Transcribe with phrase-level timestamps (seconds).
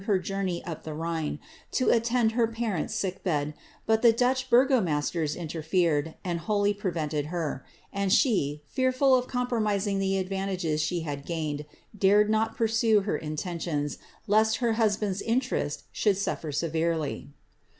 [0.05, 1.37] her journey up the Rhine,
[1.73, 3.53] to attend her parentis sick bed,
[3.85, 10.17] but tlie Dutch burgomaBtera interfered, and wholly prevented her;* and she, fearful of compromising the
[10.17, 16.17] advantages slie had gained, dared not pursue her in tentions, lest her husband^s interest should
[16.17, 17.29] sutler severely.